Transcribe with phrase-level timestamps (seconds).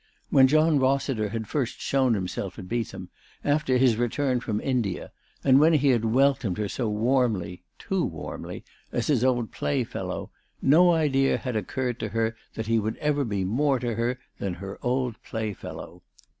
[0.31, 3.09] When John Rossiter had first shown himself at Beetham,
[3.45, 5.11] after his return from India,
[5.43, 10.91] and when he had welcomed her so warmly, too warmly, as his old playfellow, no
[10.91, 14.79] idea had occurred to her that he would ever be more to her than her
[14.81, 16.01] old playfellow.